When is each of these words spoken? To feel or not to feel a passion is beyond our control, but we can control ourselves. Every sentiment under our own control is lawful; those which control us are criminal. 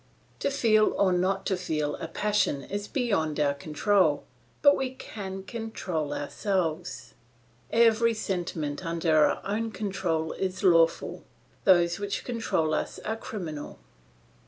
To 0.39 0.49
feel 0.49 0.93
or 0.97 1.13
not 1.13 1.45
to 1.45 1.55
feel 1.55 1.95
a 1.97 2.07
passion 2.07 2.63
is 2.63 2.87
beyond 2.87 3.39
our 3.39 3.53
control, 3.53 4.23
but 4.63 4.75
we 4.75 4.95
can 4.95 5.43
control 5.43 6.11
ourselves. 6.11 7.13
Every 7.71 8.15
sentiment 8.15 8.83
under 8.83 9.15
our 9.25 9.41
own 9.45 9.69
control 9.69 10.31
is 10.31 10.63
lawful; 10.63 11.23
those 11.65 11.99
which 11.99 12.23
control 12.25 12.73
us 12.73 12.97
are 13.05 13.15
criminal. 13.15 13.77